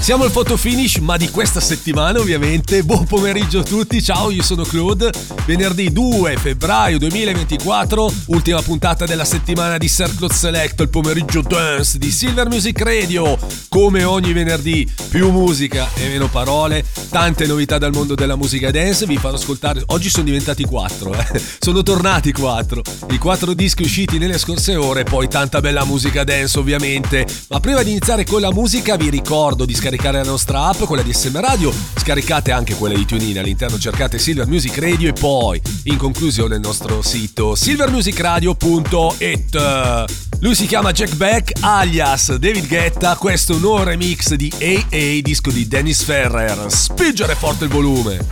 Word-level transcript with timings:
Siamo 0.00 0.24
al 0.24 0.30
photo 0.30 0.56
finish, 0.56 0.96
ma 0.96 1.18
di 1.18 1.28
questa 1.28 1.60
settimana 1.60 2.18
ovviamente. 2.20 2.82
Buon 2.82 3.04
pomeriggio 3.04 3.60
a 3.60 3.62
tutti, 3.62 4.02
ciao, 4.02 4.30
io 4.30 4.42
sono 4.42 4.64
Claude. 4.64 5.12
Venerdì 5.44 5.92
2 5.92 6.36
febbraio 6.38 6.98
2024, 6.98 8.10
ultima 8.28 8.62
puntata 8.62 9.04
della 9.04 9.26
settimana 9.26 9.76
di 9.76 9.88
Sir 9.88 10.12
Claude 10.16 10.34
Select, 10.34 10.80
il 10.80 10.88
pomeriggio 10.88 11.42
dance 11.42 11.98
di 11.98 12.10
Silver 12.10 12.48
Music 12.48 12.80
Radio. 12.80 13.36
Come 13.68 14.02
ogni 14.04 14.32
venerdì, 14.32 14.90
più 15.10 15.30
musica 15.30 15.86
e 15.94 16.08
meno 16.08 16.28
parole, 16.28 16.82
tante 17.10 17.46
novità 17.46 17.76
dal 17.76 17.92
mondo 17.92 18.14
della 18.14 18.36
musica 18.36 18.70
dance. 18.70 19.04
Vi 19.04 19.18
farò 19.18 19.34
ascoltare, 19.34 19.82
oggi 19.86 20.08
sono 20.08 20.24
diventati 20.24 20.64
quattro, 20.64 21.12
eh. 21.12 21.40
sono 21.60 21.82
tornati 21.82 22.32
quattro. 22.32 22.82
I 23.10 23.18
quattro 23.18 23.52
dischi 23.52 23.82
usciti 23.82 24.16
nelle 24.16 24.38
scorse 24.38 24.76
ore, 24.76 25.04
poi 25.04 25.28
tanta 25.28 25.60
bella 25.60 25.84
musica 25.84 26.24
dance 26.24 26.58
ovviamente. 26.58 27.26
Ma 27.50 27.60
prima 27.60 27.82
di 27.82 27.90
iniziare 27.90 28.24
con 28.24 28.40
la 28.40 28.50
musica 28.50 28.96
vi 28.96 29.10
ricordo 29.10 29.66
di 29.66 29.74
scaricare 29.74 29.89
scaricare 29.90 30.18
la 30.18 30.30
nostra 30.30 30.66
app, 30.66 30.84
quella 30.84 31.02
di 31.02 31.12
SM 31.12 31.40
Radio, 31.40 31.74
scaricate 31.96 32.52
anche 32.52 32.76
quella 32.76 32.94
di 32.94 33.04
TuneIn, 33.04 33.40
all'interno 33.40 33.76
cercate 33.76 34.20
Silver 34.20 34.46
Music 34.46 34.78
Radio 34.78 35.08
e 35.08 35.12
poi, 35.12 35.60
in 35.84 35.96
conclusione, 35.96 36.54
il 36.54 36.60
nostro 36.60 37.02
sito 37.02 37.56
silvermusicradio.it. 37.56 40.04
Lui 40.38 40.54
si 40.54 40.66
chiama 40.66 40.92
Jack 40.92 41.16
Beck, 41.16 41.54
alias 41.62 42.36
David 42.36 42.68
Guetta, 42.68 43.16
questo 43.16 43.50
è 43.50 43.56
un 43.56 43.62
nuovo 43.62 43.82
remix 43.82 44.34
di 44.34 44.48
AA, 44.60 45.22
disco 45.22 45.50
di 45.50 45.66
Dennis 45.66 46.04
Ferrer. 46.04 46.66
Spingere 46.68 47.34
forte 47.34 47.64
il 47.64 47.70
volume! 47.70 48.24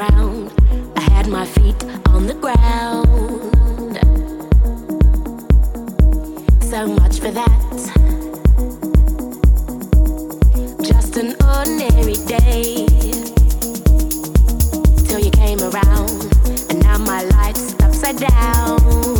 around. 0.00 0.50
I 0.96 1.00
had 1.00 1.28
my 1.28 1.44
feet 1.44 1.76
on 2.08 2.26
the 2.26 2.34
ground. 2.34 3.98
So 6.62 6.86
much 6.86 7.18
for 7.20 7.30
that. 7.30 7.60
Just 10.82 11.16
an 11.16 11.36
ordinary 11.44 12.16
day. 12.26 12.86
Till 15.04 15.20
you 15.20 15.30
came 15.32 15.60
around, 15.60 16.10
and 16.70 16.82
now 16.82 16.98
my 16.98 17.22
life's 17.36 17.74
upside 17.80 18.16
down. 18.16 19.19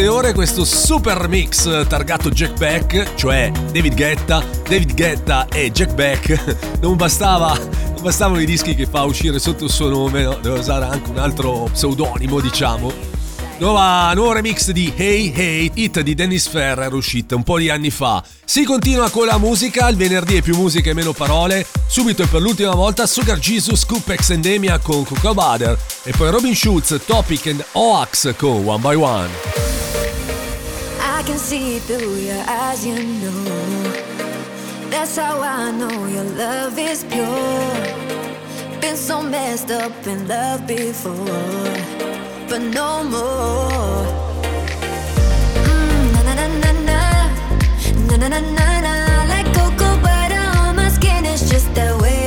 Queste 0.00 0.08
ore 0.08 0.32
questo 0.32 0.64
super 0.64 1.28
mix 1.28 1.86
targato 1.86 2.30
Jack 2.30 2.56
Beck, 2.56 3.14
cioè 3.16 3.52
David 3.70 3.94
Guetta, 3.94 4.42
David 4.66 4.94
Guetta 4.94 5.46
e 5.48 5.70
Jack 5.70 5.92
Beck. 5.92 6.56
Non 6.80 6.96
bastava 6.96 7.54
non 7.54 8.00
bastavano 8.00 8.40
i 8.40 8.46
dischi 8.46 8.74
che 8.74 8.86
fa 8.86 9.02
uscire 9.02 9.38
sotto 9.38 9.64
il 9.64 9.70
suo 9.70 9.90
nome, 9.90 10.22
no? 10.22 10.38
deve 10.40 10.58
usare 10.58 10.86
anche 10.86 11.10
un 11.10 11.18
altro 11.18 11.68
pseudonimo, 11.70 12.40
diciamo. 12.40 12.90
Nuova, 13.58 14.14
nuovo 14.14 14.32
remix 14.32 14.70
di 14.70 14.90
Hey 14.96 15.34
Hey, 15.34 15.70
hit 15.74 16.00
di 16.00 16.14
Dennis 16.14 16.48
Ferrer, 16.48 16.94
uscita 16.94 17.36
un 17.36 17.42
po' 17.42 17.58
di 17.58 17.68
anni 17.68 17.90
fa. 17.90 18.24
Si 18.42 18.64
continua 18.64 19.10
con 19.10 19.26
la 19.26 19.36
musica, 19.36 19.86
il 19.88 19.96
venerdì 19.96 20.36
è 20.36 20.42
più 20.42 20.56
musica 20.56 20.88
e 20.88 20.94
meno 20.94 21.12
parole. 21.12 21.66
Subito 21.86 22.22
e 22.22 22.26
per 22.26 22.40
l'ultima 22.40 22.74
volta 22.74 23.06
Sugar 23.06 23.38
Jesus, 23.38 23.84
Coupex 23.84 24.30
Endemia 24.30 24.78
con 24.78 25.04
Coco 25.04 25.34
Butter 25.34 25.78
e 26.04 26.12
poi 26.16 26.30
Robin 26.30 26.56
Schulz, 26.56 26.98
Topic 27.04 27.48
and 27.48 27.62
Oax 27.72 28.34
con 28.36 28.66
One 28.66 28.80
by 28.80 28.94
One. 28.94 29.79
Can 31.30 31.38
see 31.38 31.78
through 31.78 32.16
your 32.16 32.42
eyes, 32.48 32.84
you 32.84 32.96
know. 33.22 33.44
That's 34.90 35.16
how 35.16 35.40
I 35.40 35.70
know 35.70 36.06
your 36.06 36.24
love 36.24 36.76
is 36.76 37.04
pure. 37.04 38.80
Been 38.80 38.96
so 38.96 39.22
messed 39.22 39.70
up 39.70 39.92
in 40.08 40.26
love 40.26 40.66
before. 40.66 41.70
but 42.48 42.62
no 42.74 43.04
more. 43.04 44.06
Mm, 45.54 46.06
na 46.14 46.20
na 46.26 46.34
na 46.34 46.48
na 46.58 46.72
na 48.08 48.16
na 48.18 48.28
na 48.28 48.40
na 48.40 48.80
na. 48.86 48.94
Like 49.30 49.46
cocoa 49.54 50.02
butter 50.02 50.46
on 50.58 50.74
my 50.74 50.88
skin, 50.88 51.24
it's 51.24 51.48
just 51.48 51.72
that 51.76 51.94
way. 52.02 52.19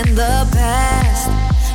in 0.00 0.14
the 0.14 0.46
past. 0.52 1.28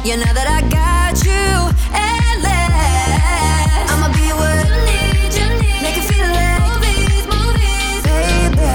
You 0.06 0.16
know 0.18 0.32
that 0.38 0.48
I 0.48 0.62
got 0.70 1.16
you 1.28 1.46
at 1.92 2.36
last. 2.46 3.92
I'ma 3.92 4.08
be 4.16 4.28
what 4.40 4.64
you 4.68 4.78
need, 4.88 5.32
you 5.40 5.48
need. 5.62 5.82
Make 5.84 5.98
it 6.02 6.06
feel 6.12 6.28
like 6.40 6.60
movies, 6.68 7.26
movies. 7.34 8.02
Baby, 8.08 8.72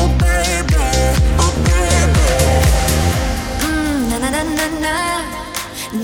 oh 0.00 0.08
baby, 0.20 0.84
oh 1.44 1.52
baby. 1.66 2.28
Mmm, 3.64 3.98
na 4.10 4.16
na 4.18 4.28
na 4.30 4.42
na 4.58 4.66
na, 4.84 4.94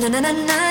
na 0.00 0.08
na 0.08 0.20
na 0.20 0.32
na. 0.32 0.67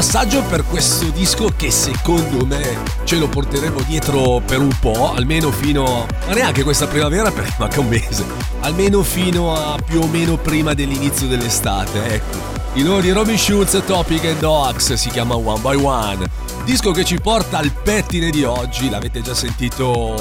Passaggio 0.00 0.42
per 0.44 0.64
questo 0.64 1.10
disco 1.10 1.52
che 1.54 1.70
secondo 1.70 2.46
me 2.46 2.78
ce 3.04 3.16
lo 3.16 3.28
porteremo 3.28 3.82
dietro 3.82 4.40
per 4.42 4.58
un 4.58 4.74
po', 4.80 5.12
almeno 5.12 5.50
fino 5.50 6.06
a 6.26 6.32
neanche 6.32 6.62
questa 6.62 6.86
primavera 6.86 7.28
perché 7.30 7.52
manca 7.58 7.80
un 7.80 7.88
mese, 7.88 8.24
almeno 8.60 9.02
fino 9.02 9.54
a 9.54 9.76
più 9.84 10.00
o 10.00 10.06
meno 10.06 10.38
prima 10.38 10.72
dell'inizio 10.72 11.26
dell'estate, 11.26 12.14
ecco. 12.14 12.38
Il 12.74 12.84
nuovo 12.84 13.02
di 13.02 13.10
Robin 13.10 13.36
Schulz, 13.36 13.82
Topic 13.84 14.24
and 14.24 14.38
Dogs 14.38 14.94
si 14.94 15.10
chiama 15.10 15.36
One 15.36 15.60
by 15.60 15.76
One. 15.76 16.26
Disco 16.64 16.92
che 16.92 17.04
ci 17.04 17.18
porta 17.20 17.58
al 17.58 17.70
pettine 17.70 18.30
di 18.30 18.42
oggi, 18.42 18.88
l'avete 18.88 19.20
già 19.20 19.34
sentito 19.34 20.16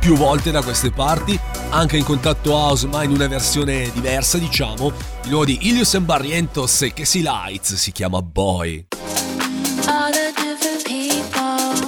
più 0.00 0.16
volte 0.16 0.50
da 0.50 0.62
queste 0.62 0.90
parti, 0.90 1.38
anche 1.70 1.96
in 1.96 2.02
contatto 2.02 2.54
house 2.54 2.88
ma 2.88 3.04
in 3.04 3.12
una 3.12 3.28
versione 3.28 3.88
diversa 3.92 4.36
diciamo. 4.38 4.92
Il 5.22 5.30
nuovo 5.30 5.44
di 5.44 5.58
Ilius 5.62 5.94
and 5.94 6.06
Barrientos 6.06 6.82
e 6.82 6.92
Casey 6.92 7.22
Lights 7.22 7.74
si 7.74 7.92
chiama 7.92 8.20
Boy. 8.20 8.86
all 9.88 10.10
the 10.10 10.32
different 10.36 10.84
people. 10.84 11.85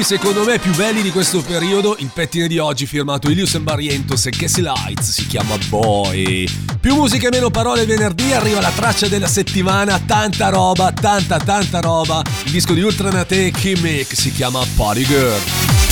Secondo 0.00 0.42
me 0.44 0.58
più 0.58 0.74
belli 0.74 1.02
di 1.02 1.10
questo 1.10 1.42
periodo, 1.42 1.96
il 1.98 2.10
pettine 2.12 2.48
di 2.48 2.56
oggi 2.56 2.86
firmato 2.86 3.28
Ilius 3.28 3.58
Barrientos 3.58 4.24
e 4.24 4.30
Cassie 4.30 4.62
Lights 4.62 5.10
si 5.10 5.26
chiama 5.26 5.58
Boy. 5.68 6.48
Più 6.80 6.94
musica 6.94 7.26
e 7.26 7.30
meno 7.30 7.50
parole 7.50 7.84
venerdì 7.84 8.32
arriva 8.32 8.62
la 8.62 8.70
traccia 8.70 9.06
della 9.08 9.26
settimana, 9.26 10.00
tanta 10.00 10.48
roba, 10.48 10.92
tanta 10.92 11.38
tanta 11.38 11.80
roba. 11.80 12.22
Il 12.44 12.52
disco 12.52 12.72
di 12.72 12.80
Ultranate 12.80 13.46
e 13.46 13.50
Kim 13.50 14.02
si 14.04 14.32
chiama 14.32 14.64
Party 14.74 15.04
Girl. 15.04 15.91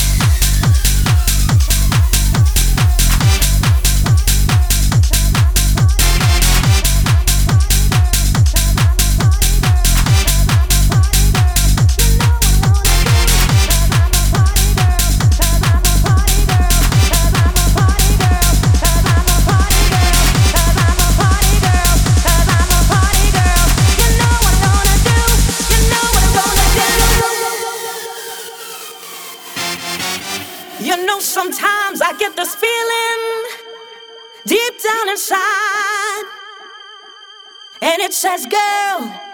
It 37.99 38.13
says, 38.13 38.45
girl. 38.45 39.30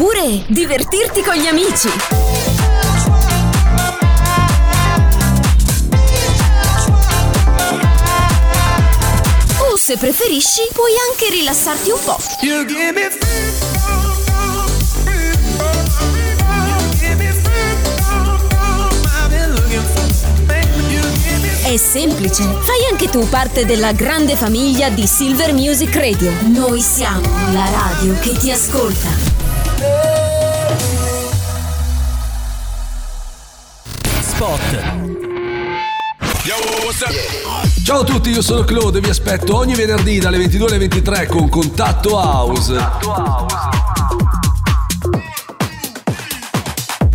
Oppure 0.00 0.44
divertirti 0.46 1.22
con 1.22 1.34
gli 1.34 1.48
amici. 1.48 1.88
O 9.58 9.76
se 9.76 9.96
preferisci, 9.96 10.68
puoi 10.72 10.92
anche 11.10 11.34
rilassarti 11.34 11.90
un 11.90 11.98
po'. 12.04 12.16
È 21.64 21.76
semplice. 21.76 22.44
Fai 22.44 22.86
anche 22.88 23.08
tu 23.08 23.28
parte 23.28 23.66
della 23.66 23.90
grande 23.90 24.36
famiglia 24.36 24.90
di 24.90 25.08
Silver 25.08 25.52
Music 25.52 25.92
Radio. 25.96 26.30
Noi 26.42 26.80
siamo 26.80 27.28
la 27.52 27.68
radio 27.68 28.16
che 28.20 28.30
ti 28.38 28.52
ascolta. 28.52 29.27
Spot. 34.38 34.60
Ciao 37.82 38.00
a 38.00 38.04
tutti, 38.04 38.30
io 38.30 38.40
sono 38.40 38.62
Claude 38.62 38.98
e 38.98 39.00
vi 39.00 39.08
aspetto 39.08 39.56
ogni 39.56 39.74
venerdì 39.74 40.20
dalle 40.20 40.38
22 40.38 40.68
alle 40.68 40.78
23 40.78 41.26
con 41.26 41.48
Contatto 41.48 42.10
House. 42.10 42.76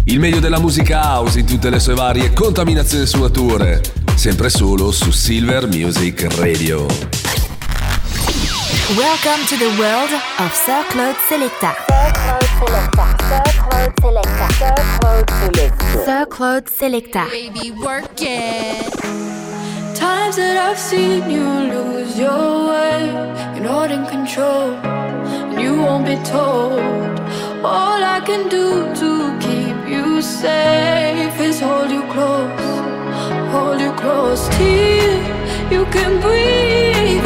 Il 0.03 0.19
meglio 0.19 0.41
della 0.41 0.59
musica 0.59 0.99
house 0.99 1.39
in 1.39 1.45
tutte 1.45 1.69
le 1.69 1.79
sue 1.79 1.93
varie 1.93 2.33
contaminazioni 2.33 3.05
e 3.05 3.07
sfumature 3.07 3.81
sempre 4.15 4.49
solo 4.49 4.91
su 4.91 5.09
Silver 5.11 5.67
Music 5.67 6.27
Radio. 6.35 6.85
Welcome 8.97 9.45
to 9.47 9.55
the 9.55 9.71
world 9.77 10.11
of 10.39 10.53
Sir 10.53 10.85
Claude 10.89 11.15
Selecta. 11.29 12.52
Sir 16.05 16.25
Claude 16.25 16.69
Selecta. 16.69 17.29
Baby, 17.29 17.71
work 17.71 18.19
it. 18.19 18.93
Times 19.95 20.35
that 20.35 20.57
I've 20.57 20.77
seen 20.77 21.29
you 21.29 21.47
lose 21.73 22.17
your 22.17 22.69
way, 22.69 23.05
you're 23.55 23.63
not 23.63 23.91
in 23.91 24.05
control, 24.05 24.73
and 24.73 25.61
you 25.61 25.77
won't 25.81 26.05
be 26.05 26.17
told. 26.23 26.81
All 27.63 28.03
I 28.03 28.19
can 28.25 28.49
do 28.49 28.93
to 29.01 29.09
keep 29.39 29.77
you 29.87 30.21
safe 30.21 31.39
is 31.39 31.59
hold 31.61 31.89
you 31.89 32.03
close 32.11 32.73
hold 33.53 33.79
you 33.79 33.91
close 33.93 34.47
till 34.57 35.17
you 35.71 35.85
can 35.95 36.19
breathe 36.19 37.25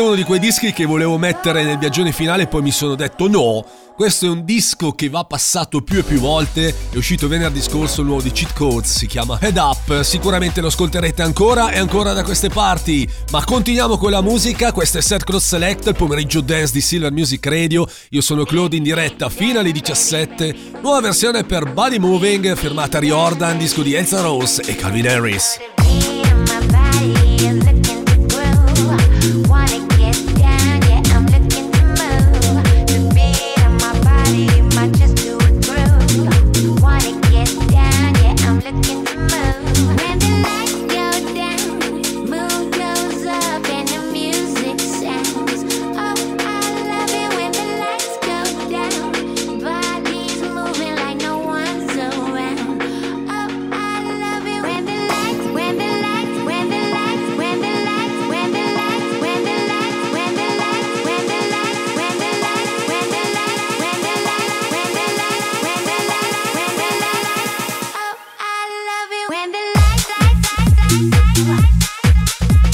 è 0.00 0.02
uno 0.02 0.14
di 0.14 0.24
quei 0.24 0.38
dischi 0.38 0.72
che 0.72 0.86
volevo 0.86 1.18
mettere 1.18 1.62
nel 1.62 1.76
viaggione 1.76 2.12
finale, 2.12 2.46
poi 2.46 2.62
mi 2.62 2.70
sono 2.70 2.94
detto 2.94 3.28
no. 3.28 3.64
Questo 3.94 4.24
è 4.24 4.28
un 4.30 4.46
disco 4.46 4.92
che 4.92 5.10
va 5.10 5.24
passato 5.24 5.82
più 5.82 5.98
e 5.98 6.02
più 6.02 6.18
volte, 6.18 6.74
è 6.90 6.96
uscito 6.96 7.28
venerdì 7.28 7.60
scorso 7.60 8.00
il 8.00 8.06
nuovo 8.06 8.22
di 8.22 8.32
Cheat 8.32 8.54
Codes, 8.54 8.96
si 8.96 9.06
chiama 9.06 9.38
Head 9.38 9.58
Up, 9.58 10.00
sicuramente 10.00 10.62
lo 10.62 10.68
ascolterete 10.68 11.20
ancora 11.20 11.70
e 11.70 11.78
ancora 11.78 12.14
da 12.14 12.22
queste 12.22 12.48
parti, 12.48 13.06
ma 13.30 13.44
continuiamo 13.44 13.98
con 13.98 14.10
la 14.10 14.22
musica, 14.22 14.72
questo 14.72 14.96
è 14.96 15.02
Set 15.02 15.24
Cross 15.24 15.48
Select, 15.48 15.88
il 15.88 15.96
pomeriggio 15.96 16.40
dance 16.40 16.72
di 16.72 16.80
Silver 16.80 17.12
Music 17.12 17.44
Radio, 17.44 17.86
io 18.08 18.22
sono 18.22 18.44
Claude 18.44 18.76
in 18.76 18.82
diretta 18.82 19.28
fino 19.28 19.58
alle 19.58 19.72
17, 19.72 20.56
nuova 20.80 21.00
versione 21.00 21.44
per 21.44 21.70
Body 21.70 21.98
Moving 21.98 22.56
firmata 22.56 22.98
Riordan, 22.98 23.58
disco 23.58 23.82
di 23.82 23.92
Elsa 23.92 24.22
Rose 24.22 24.62
e 24.62 24.76
Calvin 24.76 25.08
Harris. 25.08 25.58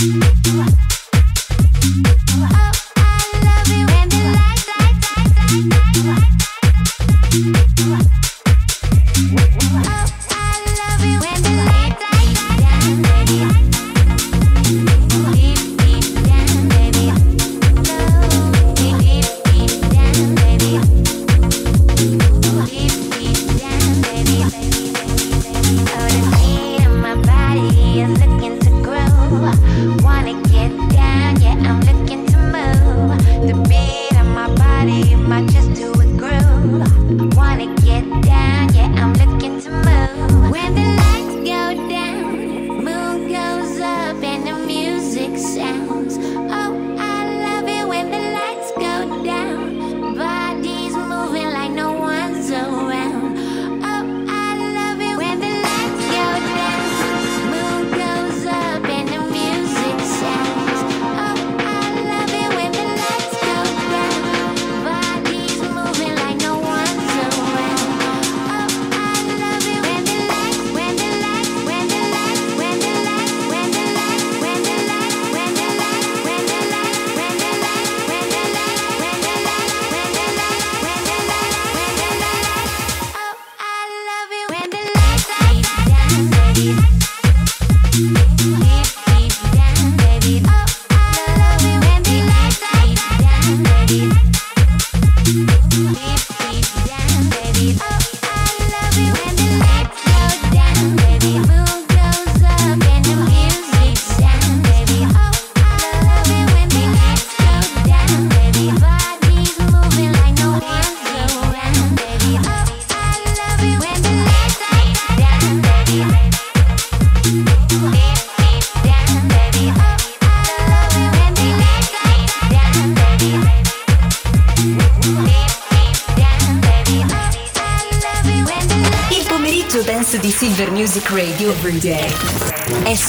You. 0.06 0.35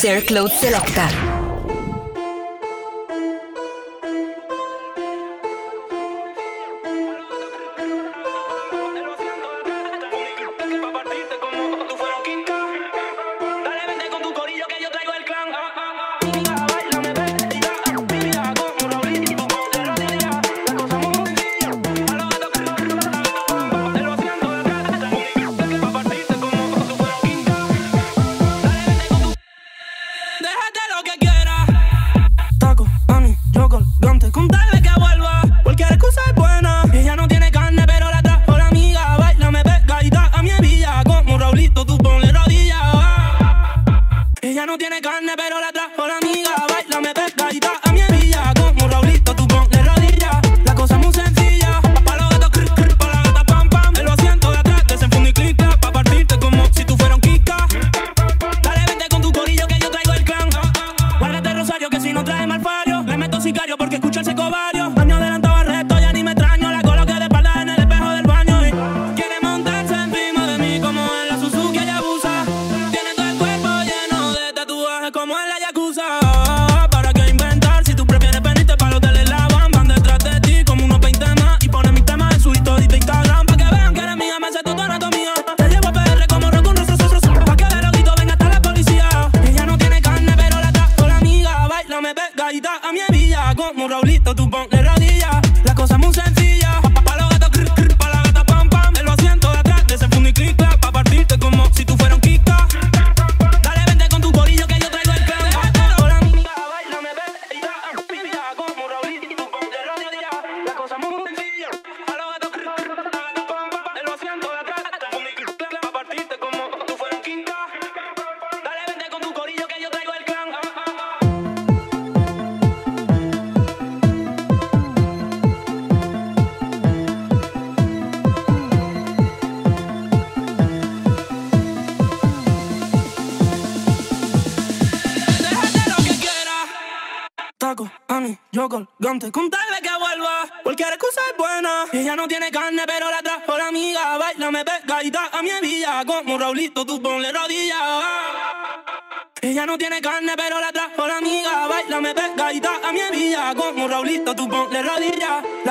SR 0.07 0.23
Cloud 0.23 0.51
Selecta. 0.51 1.36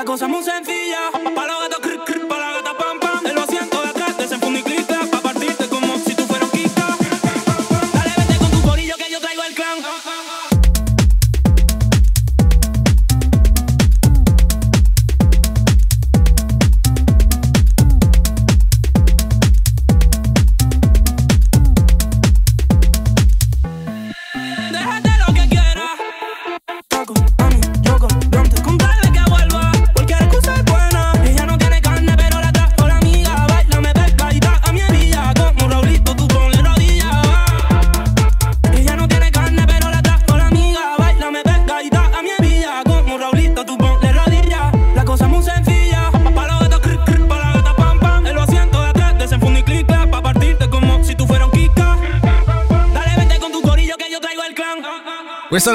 Cosa 0.07 0.25
muy 0.29 0.41
sencilla. 0.41 0.86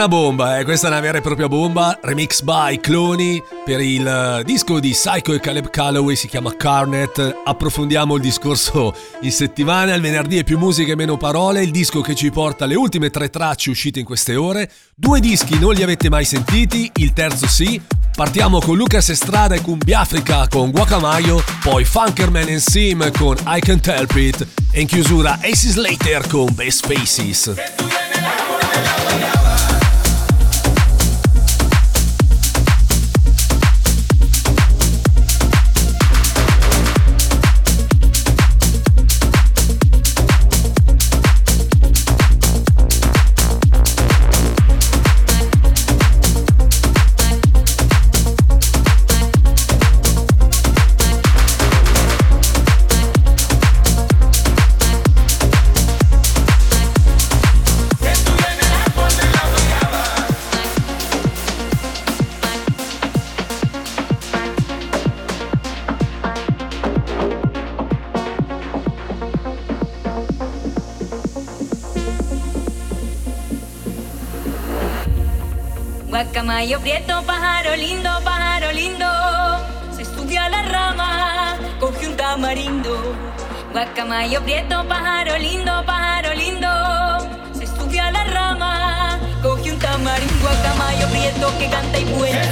Una 0.04 0.08
bomba, 0.08 0.58
eh? 0.58 0.64
questa 0.64 0.88
è 0.88 0.90
una 0.90 0.98
vera 0.98 1.18
e 1.18 1.20
propria 1.20 1.46
bomba, 1.46 1.96
remix 2.02 2.42
by 2.42 2.80
Cloni 2.80 3.40
per 3.64 3.80
il 3.80 4.04
eh, 4.04 4.42
disco 4.42 4.80
di 4.80 4.90
Psycho 4.90 5.32
e 5.32 5.38
Caleb 5.38 5.70
Calloway, 5.70 6.16
si 6.16 6.26
chiama 6.26 6.56
Carnet. 6.56 7.42
Approfondiamo 7.44 8.16
il 8.16 8.20
discorso 8.20 8.96
in 9.20 9.30
settimana, 9.30 9.94
il 9.94 10.00
venerdì 10.00 10.38
è 10.38 10.44
più 10.44 10.58
musica 10.58 10.92
e 10.92 10.96
meno 10.96 11.16
parole, 11.16 11.62
il 11.62 11.70
disco 11.70 12.00
che 12.00 12.16
ci 12.16 12.32
porta 12.32 12.66
le 12.66 12.74
ultime 12.74 13.10
tre 13.10 13.30
tracce 13.30 13.70
uscite 13.70 14.00
in 14.00 14.04
queste 14.04 14.34
ore. 14.34 14.68
Due 14.92 15.20
dischi 15.20 15.56
non 15.60 15.72
li 15.72 15.84
avete 15.84 16.10
mai 16.10 16.24
sentiti, 16.24 16.90
il 16.96 17.12
terzo 17.12 17.46
sì. 17.46 17.80
Partiamo 18.16 18.60
con 18.60 18.76
Lucas 18.76 19.08
Estrada 19.08 19.54
e 19.54 19.60
Cumbia 19.60 20.00
Africa 20.00 20.48
con 20.48 20.72
Guacamayo, 20.72 21.44
poi 21.62 21.84
Funkerman 21.84 22.48
and 22.48 22.58
Sim 22.58 23.08
con 23.16 23.36
I 23.46 23.60
Can't 23.60 23.86
Help 23.86 24.16
It 24.16 24.46
e 24.72 24.80
in 24.80 24.86
chiusura 24.88 25.38
Ace 25.42 25.68
Slater 25.68 26.26
con 26.26 26.52
Best 26.54 26.86
Faces. 26.86 27.54
Guacamayo 76.32 76.80
prieto, 76.80 77.22
pájaro 77.26 77.76
lindo, 77.76 78.08
pájaro 78.24 78.72
lindo. 78.72 79.06
Se 79.94 80.00
estudia 80.00 80.48
la 80.48 80.62
rama, 80.62 81.58
coge 81.78 82.08
un 82.08 82.16
tamarindo. 82.16 82.96
Guacamayo 83.70 84.40
prieto, 84.42 84.82
pájaro 84.88 85.36
lindo, 85.36 85.84
pájaro 85.84 86.32
lindo. 86.32 86.68
Se 87.52 87.64
estudia 87.64 88.10
la 88.10 88.24
rama, 88.24 89.18
coge 89.42 89.72
un 89.72 89.78
tamarindo. 89.78 90.34
Guacamayo 90.40 91.06
prieto 91.08 91.58
que 91.58 91.68
canta 91.68 91.98
y 91.98 92.04
vuela. 92.04 92.42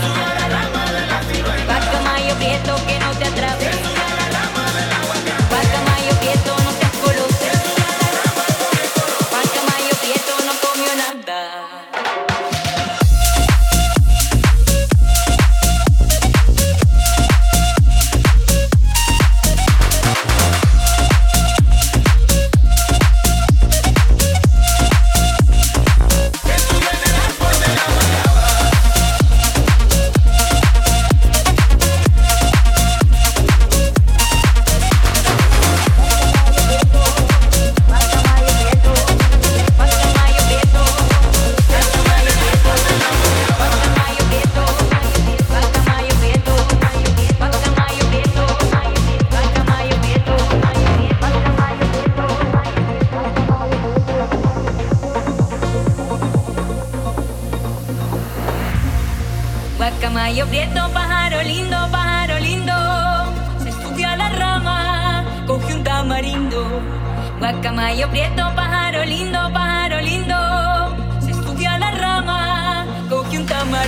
Guacamayo 1.64 2.35
prieto 2.35 2.77
que 2.87 2.99
no 2.99 3.11
te 3.19 3.25
atrape. 3.25 4.00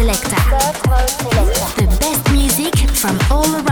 Selector. 0.00 0.36
The 1.76 1.86
best 2.00 2.32
music 2.32 2.74
from 2.88 3.18
all 3.30 3.44
around. 3.54 3.69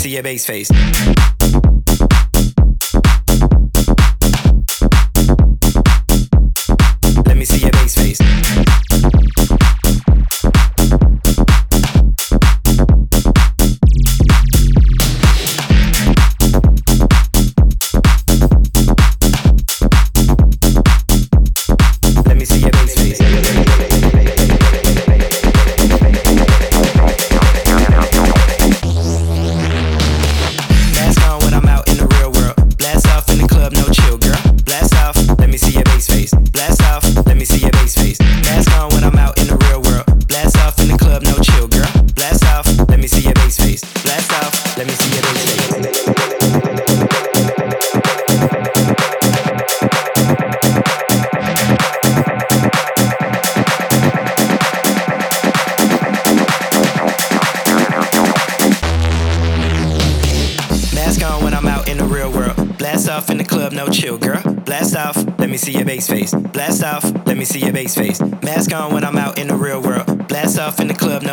see 0.00 0.14
your 0.14 0.22
bass 0.22 0.46
face. 0.46 1.39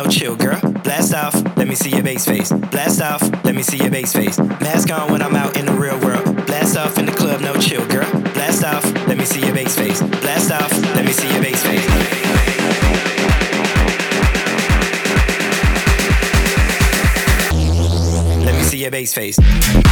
chill, 0.08 0.36
girl. 0.36 0.60
Blast 0.82 1.14
off, 1.14 1.34
let 1.56 1.68
me 1.68 1.74
see 1.74 1.90
your 1.90 2.02
bass 2.02 2.24
face. 2.24 2.50
Blast 2.50 3.00
off, 3.00 3.22
let 3.44 3.54
me 3.54 3.62
see 3.62 3.78
your 3.78 3.90
bass 3.90 4.12
face. 4.12 4.38
Mask 4.38 4.90
on 4.90 5.12
when 5.12 5.22
I'm 5.22 5.36
out 5.36 5.56
in 5.56 5.66
the 5.66 5.72
real 5.72 5.98
world. 6.00 6.46
Blast 6.46 6.76
off 6.76 6.98
in 6.98 7.06
the 7.06 7.12
club, 7.12 7.40
no 7.40 7.54
chill, 7.56 7.86
girl. 7.88 8.10
Blast 8.32 8.64
off, 8.64 8.84
let 9.06 9.16
me 9.16 9.24
see 9.24 9.44
your 9.44 9.54
bass 9.54 9.76
face. 9.76 10.00
Blast 10.00 10.50
off, 10.50 10.72
let 10.94 11.04
me 11.04 11.12
see 11.12 11.32
your 11.32 11.42
bass 11.42 11.62
face. 11.62 12.18
see 18.68 18.82
your 18.82 18.90
bass 18.90 19.14
face. 19.14 19.87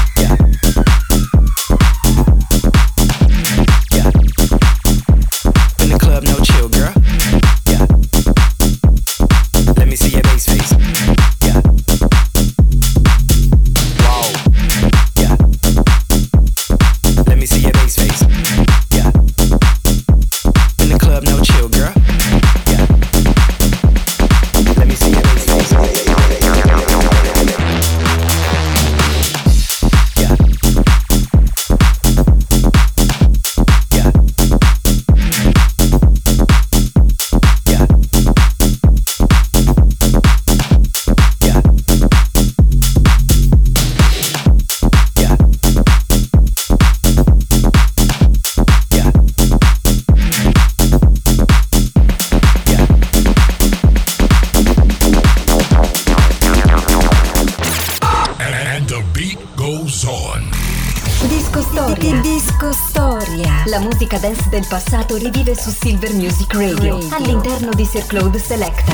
All'interno 67.86 68.28
di 68.30 68.38
Sir 68.38 68.85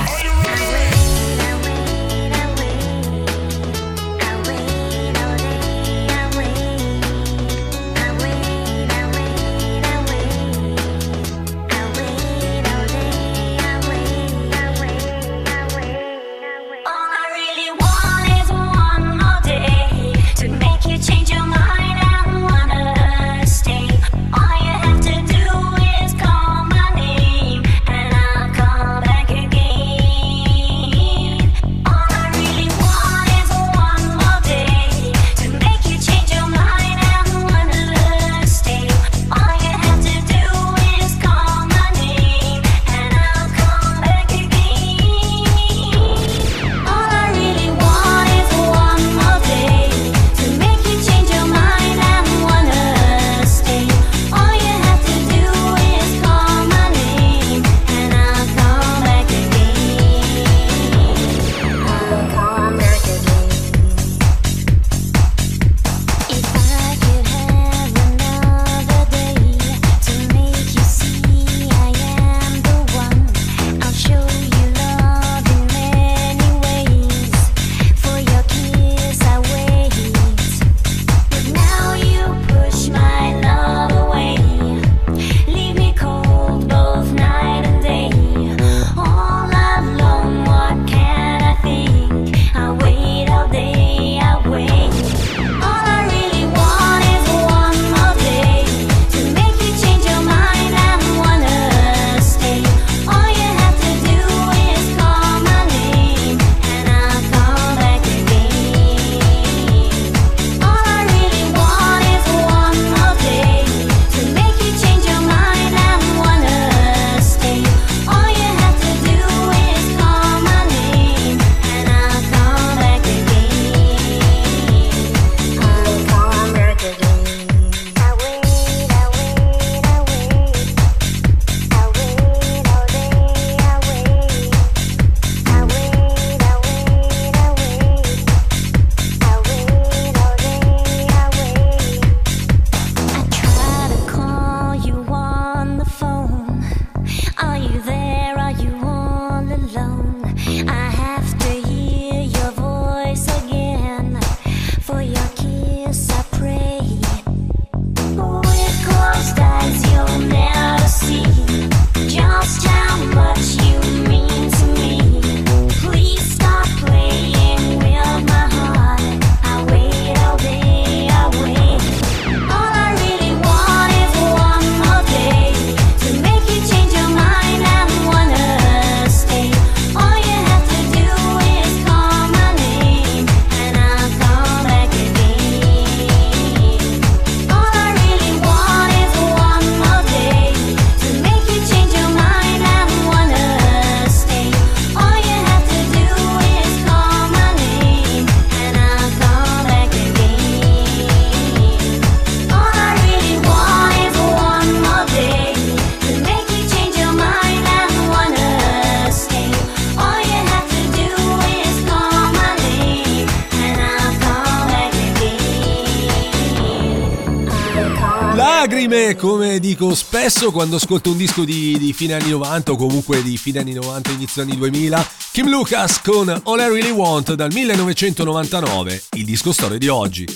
come 219.22 219.60
dico 219.60 219.94
spesso 219.94 220.50
quando 220.50 220.74
ascolto 220.74 221.12
un 221.12 221.16
disco 221.16 221.44
di, 221.44 221.78
di, 221.78 221.92
fine 221.92 222.14
anni 222.14 222.30
90 222.30 222.72
o 222.72 222.76
comunque 222.76 223.22
di 223.22 223.36
fine 223.36 223.60
anni 223.60 223.72
90 223.72 224.10
inizio 224.10 224.42
anni 224.42 224.56
2000 224.56 225.08
Kim 225.30 225.48
Lucas 225.48 226.00
con 226.00 226.28
All 226.28 226.58
I 226.58 226.66
Really 226.66 226.90
Want 226.90 227.34
dal 227.34 227.52
1999 227.52 229.02
il 229.12 229.24
disco 229.24 229.52
storia 229.52 229.78
di 229.78 229.86
oggi. 229.86 230.26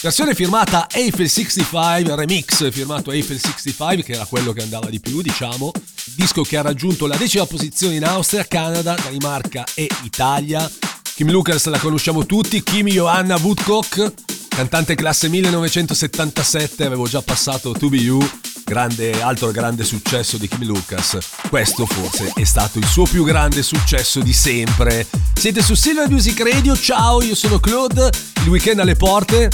Versione 0.00 0.36
firmata 0.36 0.86
Eiffel 0.92 1.28
65 1.28 2.14
remix 2.14 2.70
firmato 2.70 3.10
Eiffel 3.10 3.40
65 3.40 4.04
che 4.04 4.12
era 4.12 4.24
quello 4.26 4.52
che 4.52 4.62
andava 4.62 4.88
di 4.90 5.00
più 5.00 5.22
diciamo. 5.22 5.72
Disco 6.14 6.42
che 6.42 6.56
ha 6.56 6.62
raggiunto 6.62 7.08
la 7.08 7.16
decima 7.16 7.46
posizione 7.46 7.96
in 7.96 8.04
Austria, 8.04 8.44
Canada, 8.44 8.94
Danimarca 8.94 9.64
e 9.74 9.88
Italia. 10.04 10.70
Kim 11.16 11.32
Lucas 11.32 11.66
la 11.66 11.80
conosciamo 11.80 12.24
tutti 12.26 12.62
Kim 12.62 12.86
Johanna 12.86 13.36
Woodcock 13.38 14.35
Cantante 14.56 14.94
classe 14.94 15.28
1977, 15.28 16.86
avevo 16.86 17.06
già 17.06 17.20
passato 17.20 17.72
To 17.72 17.90
Be 17.90 17.98
You, 17.98 18.26
grande, 18.64 19.20
altro 19.20 19.50
grande 19.50 19.84
successo 19.84 20.38
di 20.38 20.48
Kim 20.48 20.64
Lucas. 20.64 21.18
Questo 21.50 21.84
forse 21.84 22.32
è 22.34 22.44
stato 22.44 22.78
il 22.78 22.86
suo 22.86 23.04
più 23.04 23.22
grande 23.22 23.62
successo 23.62 24.20
di 24.20 24.32
sempre. 24.32 25.06
Siete 25.34 25.60
su 25.60 25.74
Silver 25.74 26.08
Music 26.08 26.40
Radio, 26.40 26.74
ciao, 26.74 27.20
io 27.20 27.34
sono 27.34 27.60
Claude, 27.60 28.10
il 28.44 28.48
weekend 28.48 28.80
alle 28.80 28.96
porte. 28.96 29.50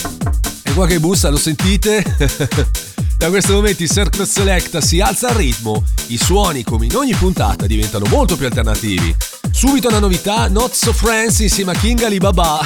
E 0.63 0.73
qua 0.73 0.87
che 0.87 1.01
bussa, 1.01 1.29
lo 1.31 1.39
sentite? 1.39 2.05
Da 3.23 3.29
questo 3.29 3.53
momento 3.53 3.85
il 3.85 3.91
Circle 3.91 4.27
Selecta 4.27 4.81
si 4.81 5.01
alza 5.01 5.29
al 5.29 5.37
ritmo, 5.37 5.85
i 6.09 6.17
suoni 6.17 6.65
come 6.65 6.87
in 6.87 6.97
ogni 6.97 7.15
puntata 7.15 7.67
diventano 7.67 8.05
molto 8.09 8.37
più 8.37 8.47
alternativi. 8.47 9.15
Subito 9.49 9.87
una 9.87 10.01
novità, 10.01 10.49
Not 10.49 10.75
So 10.75 10.93
Friends 10.93 11.39
insieme 11.39 11.71
a 11.71 11.77
King 11.77 12.03
Alibaba. 12.03 12.61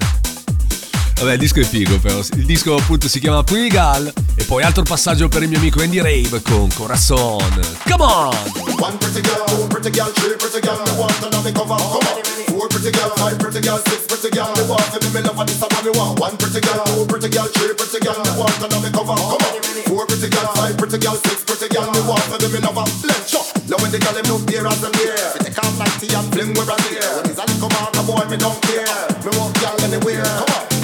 Vabbè, 1.16 1.32
il 1.32 1.38
disco 1.38 1.60
è 1.60 1.64
figo 1.64 1.98
però. 1.98 2.18
Il 2.34 2.44
disco 2.44 2.76
appunto 2.76 3.08
si 3.08 3.20
chiama 3.20 3.42
Prigal. 3.42 4.12
E 4.34 4.44
poi 4.44 4.62
altro 4.62 4.82
passaggio 4.82 5.28
per 5.28 5.42
il 5.42 5.48
mio 5.48 5.58
amico 5.58 5.80
Andy 5.80 6.00
Rave 6.00 6.42
con 6.42 6.68
Corazon. 6.74 7.60
Come 7.88 8.04
on! 8.04 8.36
One 8.78 8.98
pretty 8.98 9.20
girl, 9.22 9.44
two 9.46 9.66
pretty 9.68 9.90
girl, 9.90 10.10
three 10.12 10.36
pretty 10.36 10.60
girl, 10.60 10.76
me 10.84 10.90
want 10.98 11.22
another 11.22 11.52
cover. 11.52 11.76
Come 11.76 12.06
on! 12.06 12.22
Four 12.50 12.68
pretty 12.68 12.90
girl, 12.90 13.10
five 13.16 13.38
pretty 13.38 13.60
girl, 13.60 13.78
six 13.86 14.06
pretty 14.06 14.30
girl, 14.34 14.50
me 14.54 14.66
want 14.68 14.84
to 14.92 14.98
be 15.00 15.08
me 15.14 15.20
love 15.22 15.38
and 15.38 15.48
this 15.48 15.60
one. 15.62 16.14
One 16.16 16.36
pretty 16.36 16.60
girl, 16.60 16.84
two 16.84 17.06
pretty 17.06 17.28
girl, 17.30 17.46
three 17.46 17.74
pretty 17.74 18.00
girl, 18.04 18.18
me 18.18 18.32
want 18.34 18.58
another 18.58 18.90
cover. 18.90 19.14
Come 19.14 19.42
on! 19.42 19.62
Four 19.86 20.06
pretty 20.06 20.28
girl, 20.28 20.50
five 20.58 20.76
pretty 20.76 20.98
girl, 20.98 21.14
six 21.14 21.44
pretty 21.46 21.68
girl, 21.70 21.86
me 21.94 22.02
want 22.10 22.26
to 22.26 22.36
be 22.42 22.48
me 22.52 22.58
love. 22.58 22.76
Let's 23.06 23.30
go! 23.30 23.40
Now 23.70 23.78
when 23.80 23.94
the 23.94 23.98
girl 24.02 24.18
him 24.18 24.26
look 24.28 24.50
here 24.50 24.66
as 24.66 24.80
them 24.82 24.92
here, 24.98 25.14
we 25.34 25.46
take 25.46 25.58
off 25.62 25.78
90 25.78 26.14
and 26.14 26.28
fling 26.34 26.50
where 26.58 26.68
I'm 26.68 26.82
here. 26.90 27.06
When 27.16 27.24
he's 27.30 27.38
a 27.38 27.46
little 27.46 27.70
man, 27.70 27.94
a 27.96 28.02
boy 28.02 28.26
me 28.28 28.36
don't 28.36 28.58
care. 28.66 29.08
Me 29.22 29.30
want 29.38 29.54
girl 29.62 29.78
anywhere. 29.86 30.26
Come 30.26 30.52
on! 30.52 30.83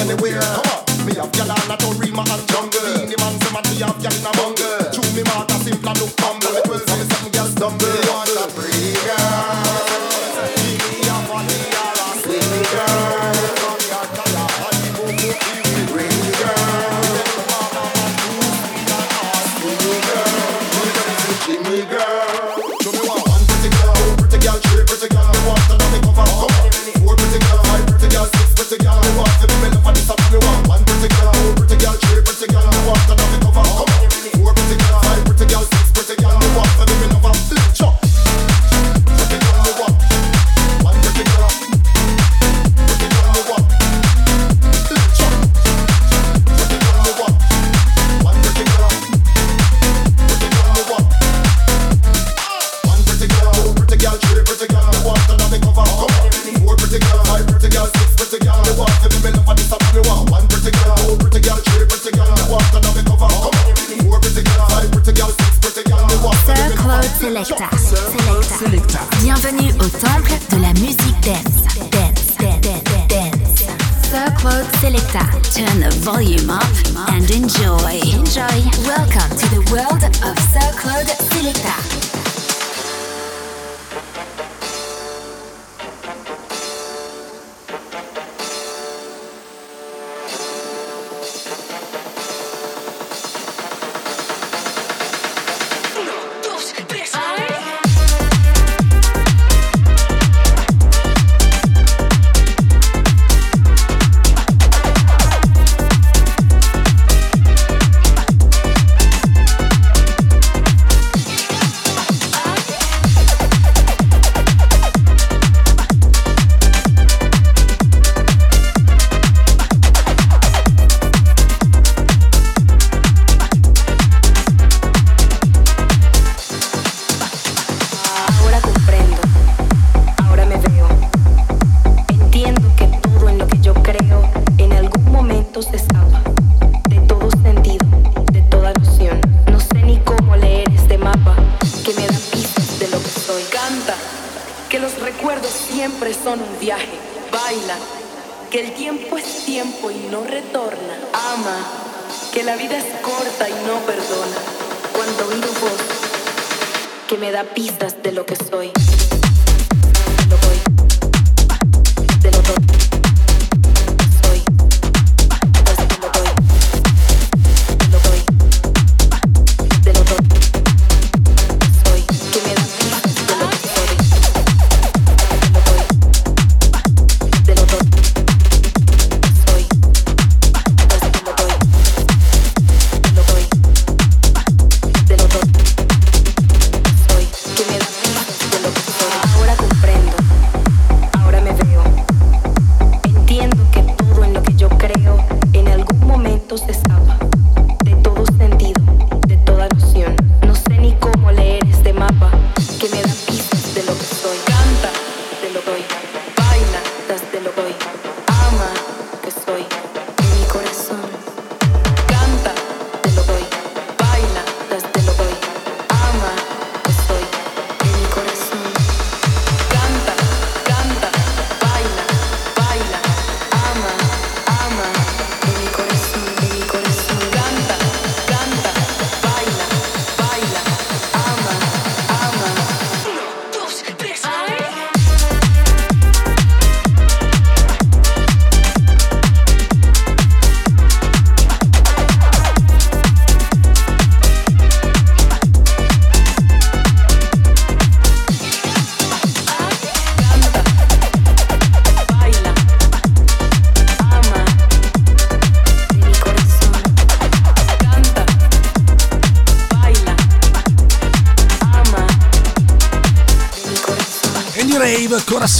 anywhere. 0.00 0.40
Come 0.40 0.66
on, 0.72 1.06
me 1.06 1.12
have 1.14 1.32
gyal 1.32 1.50
all 1.52 1.72
at 1.72 1.82
Rima 2.00 2.24
and 2.24 2.44
jungle. 2.48 2.80
See 2.80 3.06
the 3.06 3.16
man 3.20 3.34
say 3.40 3.50
me 3.52 3.80
have 3.84 3.98
gyal 4.00 4.16
in 4.16 4.26
a 4.26 4.32
bungle. 4.32 5.14
Me 5.14 5.22
mouth 5.24 5.50
simple 5.64 5.92
look 6.00 6.12
humble. 6.20 6.56
Twelve, 6.64 6.82
seven, 6.88 7.06
seven 7.10 7.30
gyal 7.32 7.46
stumble. 7.52 8.09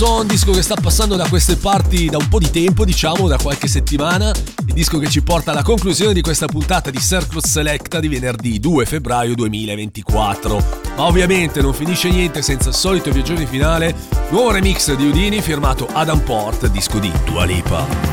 Corazon, 0.01 0.27
disco 0.27 0.53
che 0.53 0.63
sta 0.63 0.77
passando 0.77 1.15
da 1.15 1.29
queste 1.29 1.57
parti 1.57 2.07
da 2.07 2.17
un 2.17 2.27
po' 2.29 2.39
di 2.39 2.49
tempo, 2.51 2.87
diciamo, 2.87 3.29
da 3.29 3.37
qualche 3.37 3.69
settimana. 3.69 4.33
Il 4.67 4.73
disco 4.73 4.99
che 4.99 5.11
ci 5.11 5.23
porta 5.23 5.51
alla 5.51 5.63
conclusione 5.63 6.15
di 6.15 6.23
questa 6.23 6.47
puntata 6.47 6.91
di 6.91 6.99
Circus 6.99 7.47
Selecta 7.47 8.01
di 8.01 8.09
venerdì 8.09 8.59
2 8.59 8.87
febbraio 8.87 9.35
2024. 9.35 10.65
Ma 10.97 11.05
ovviamente 11.05 11.61
non 11.61 11.75
finisce 11.75 12.09
niente 12.09 12.41
senza 12.41 12.71
il 12.71 12.75
solito 12.75 13.11
viaggione 13.11 13.45
finale, 13.45 13.95
nuovo 14.31 14.53
remix 14.53 14.95
di 14.95 15.07
Udini 15.07 15.43
firmato 15.43 15.87
Adam 15.93 16.21
Port, 16.21 16.69
disco 16.69 16.99
di 16.99 17.13
Dua 17.27 17.45
Lipa. 17.45 18.10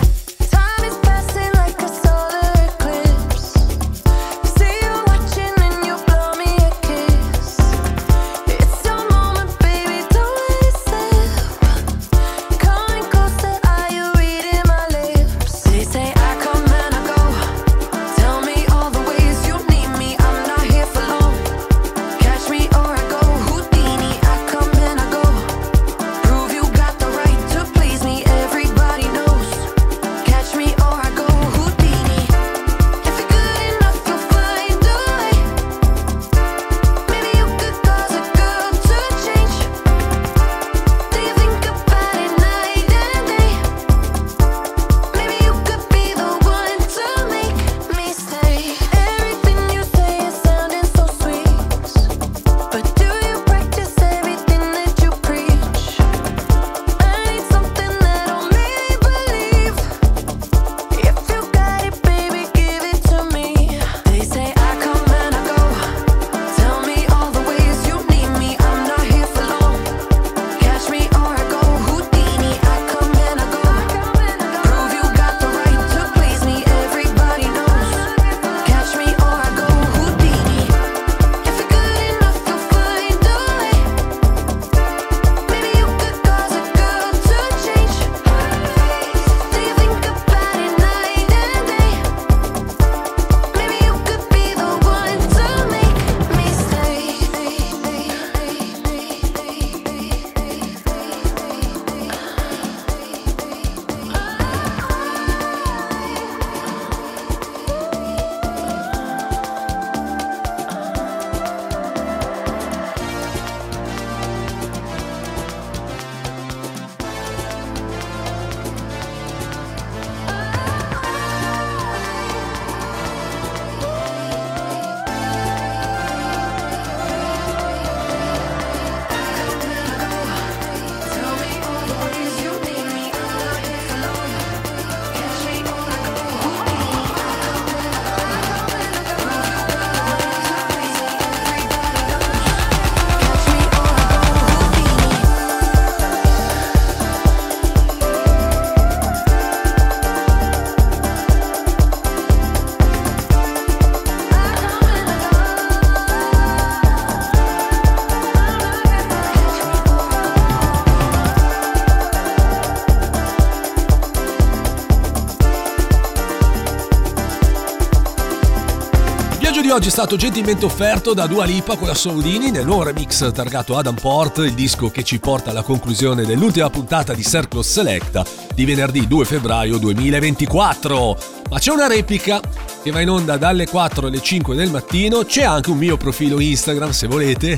Oggi 169.87 169.95
è 169.95 169.99
stato 170.01 170.17
gentilmente 170.17 170.65
offerto 170.65 171.13
da 171.13 171.27
Dua 171.27 171.45
Lipa 171.45 171.77
con 171.77 171.87
la 171.87 171.93
Soudini 171.93 172.51
nel 172.51 172.65
nuovo 172.65 172.83
remix 172.83 173.31
targato 173.31 173.77
Adam 173.77 173.95
Port, 173.95 174.39
il 174.39 174.53
disco 174.53 174.89
che 174.89 175.03
ci 175.03 175.17
porta 175.17 175.51
alla 175.51 175.61
conclusione 175.61 176.25
dell'ultima 176.25 176.69
puntata 176.69 177.13
di 177.13 177.23
Circle 177.23 177.63
Selecta 177.63 178.25
di 178.53 178.65
venerdì 178.65 179.07
2 179.07 179.23
febbraio 179.25 179.77
2024. 179.77 181.17
Ma 181.49 181.59
c'è 181.59 181.71
una 181.71 181.87
replica 181.87 182.41
che 182.83 182.91
va 182.91 182.99
in 182.99 183.09
onda 183.09 183.37
dalle 183.37 183.65
4 183.65 184.07
alle 184.07 184.21
5 184.21 184.55
del 184.55 184.71
mattino, 184.71 185.23
c'è 185.23 185.43
anche 185.43 185.69
un 185.69 185.77
mio 185.77 185.95
profilo 185.95 186.39
Instagram 186.39 186.91
se 186.91 187.07
volete, 187.07 187.57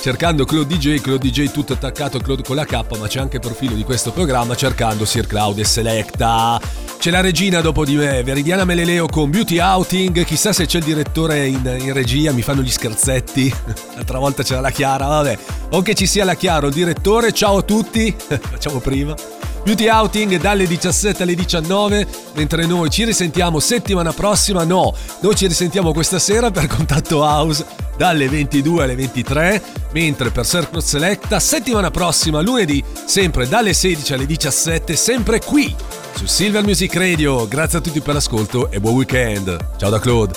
cercando 0.00 0.46
Claude 0.46 0.76
DJ, 0.76 1.00
Claude 1.00 1.28
DJ 1.28 1.50
tutto 1.50 1.74
attaccato 1.74 2.18
Claude 2.20 2.42
con 2.42 2.56
la 2.56 2.64
K, 2.64 2.96
ma 2.98 3.06
c'è 3.06 3.20
anche 3.20 3.36
il 3.36 3.42
profilo 3.42 3.74
di 3.74 3.84
questo 3.84 4.12
programma 4.12 4.54
cercando 4.54 5.04
Sir 5.04 5.26
Cloud 5.26 5.58
e 5.58 5.64
Selecta. 5.64 6.75
C'è 6.98 7.10
la 7.10 7.20
regina 7.20 7.60
dopo 7.60 7.84
di 7.84 7.94
me, 7.94 8.22
Veridiana 8.24 8.64
Meleleo 8.64 9.06
con 9.06 9.30
Beauty 9.30 9.60
Outing. 9.60 10.24
Chissà 10.24 10.52
se 10.52 10.66
c'è 10.66 10.78
il 10.78 10.84
direttore 10.84 11.46
in, 11.46 11.76
in 11.80 11.92
regia, 11.92 12.32
mi 12.32 12.42
fanno 12.42 12.62
gli 12.62 12.70
scherzetti. 12.70 13.54
L'altra 13.94 14.18
volta 14.18 14.42
c'era 14.42 14.60
la 14.60 14.70
Chiara, 14.70 15.06
vabbè. 15.06 15.38
O 15.70 15.82
che 15.82 15.94
ci 15.94 16.06
sia 16.06 16.24
la 16.24 16.34
Chiara, 16.34 16.66
il 16.66 16.72
direttore, 16.72 17.32
ciao 17.32 17.58
a 17.58 17.62
tutti. 17.62 18.12
Facciamo 18.16 18.80
prima. 18.80 19.14
Beauty 19.62 19.88
Outing 19.88 20.40
dalle 20.40 20.64
17 20.64 21.24
alle 21.24 21.34
19, 21.34 22.06
mentre 22.34 22.66
noi 22.66 22.88
ci 22.88 23.04
risentiamo 23.04 23.58
settimana 23.58 24.12
prossima. 24.12 24.62
No, 24.62 24.94
noi 25.20 25.34
ci 25.34 25.48
risentiamo 25.48 25.92
questa 25.92 26.20
sera 26.20 26.52
per 26.52 26.68
Contatto 26.68 27.18
House 27.18 27.64
dalle 27.96 28.28
22 28.28 28.84
alle 28.84 28.94
23, 28.94 29.62
mentre 29.92 30.30
per 30.30 30.46
Circle 30.46 30.80
Selecta 30.80 31.40
settimana 31.40 31.90
prossima 31.90 32.40
lunedì, 32.40 32.82
sempre 33.06 33.48
dalle 33.48 33.72
16 33.72 34.12
alle 34.14 34.26
17, 34.26 34.94
sempre 34.94 35.40
qui 35.40 35.74
su 36.16 36.26
Silver 36.26 36.64
Music 36.64 36.94
Radio. 36.94 37.46
Grazie 37.46 37.78
a 37.78 37.80
tutti 37.80 38.00
per 38.00 38.14
l'ascolto 38.14 38.70
e 38.70 38.80
buon 38.80 38.94
weekend. 38.94 39.56
Ciao 39.76 39.90
da 39.90 39.98
Claude. 39.98 40.32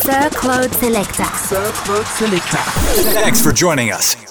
Sir 0.00 0.28
Claude 0.30 0.70
Selecta. 0.72 1.30
Sir 1.46 1.72
Claude 1.82 2.06
Selecta. 2.16 2.58
Thanks 3.20 3.40
for 3.40 3.52
joining 3.52 3.92
us. 3.92 4.25